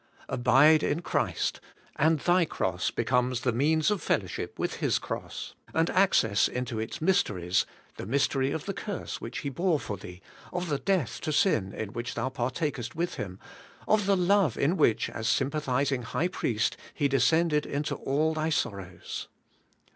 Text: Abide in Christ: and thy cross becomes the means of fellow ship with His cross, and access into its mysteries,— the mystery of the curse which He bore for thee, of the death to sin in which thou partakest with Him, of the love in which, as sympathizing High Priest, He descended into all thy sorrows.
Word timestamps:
Abide 0.29 0.81
in 0.81 1.03
Christ: 1.03 1.61
and 1.95 2.17
thy 2.21 2.43
cross 2.43 2.89
becomes 2.89 3.41
the 3.41 3.51
means 3.51 3.91
of 3.91 4.01
fellow 4.01 4.25
ship 4.25 4.57
with 4.57 4.77
His 4.77 4.97
cross, 4.97 5.53
and 5.75 5.91
access 5.91 6.47
into 6.47 6.79
its 6.79 7.01
mysteries,— 7.01 7.67
the 7.97 8.07
mystery 8.07 8.49
of 8.49 8.65
the 8.65 8.73
curse 8.73 9.21
which 9.21 9.41
He 9.41 9.49
bore 9.49 9.79
for 9.79 9.97
thee, 9.97 10.19
of 10.51 10.69
the 10.69 10.79
death 10.79 11.21
to 11.21 11.31
sin 11.31 11.71
in 11.71 11.93
which 11.93 12.15
thou 12.15 12.29
partakest 12.29 12.95
with 12.95 13.13
Him, 13.17 13.37
of 13.87 14.07
the 14.07 14.17
love 14.17 14.57
in 14.57 14.75
which, 14.75 15.07
as 15.07 15.27
sympathizing 15.29 16.01
High 16.01 16.29
Priest, 16.29 16.77
He 16.95 17.07
descended 17.07 17.67
into 17.67 17.93
all 17.93 18.33
thy 18.33 18.49
sorrows. 18.49 19.27